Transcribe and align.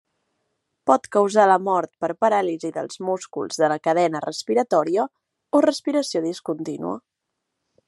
Pot 0.91 1.03
causar 1.15 1.43
la 1.51 1.57
mort 1.67 1.91
per 2.05 2.09
paràlisi 2.25 2.71
dels 2.79 3.03
músculs 3.09 3.61
de 3.65 3.69
la 3.75 3.79
cadena 3.89 4.23
respiratòria 4.25 5.07
o 5.59 5.63
respiració 5.69 6.25
discontínua. 6.27 6.99